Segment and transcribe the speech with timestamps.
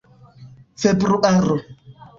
[0.81, 1.55] februaro